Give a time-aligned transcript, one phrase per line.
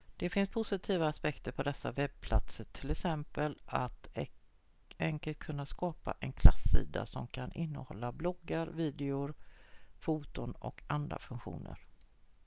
[0.17, 3.05] det finns positiva aspekter på dessa webbplatser t.ex
[3.65, 4.07] att
[4.97, 9.33] enkelt kunna skapa en klassida som kan innehålla bloggar videor
[9.99, 11.77] foton och andra funktioner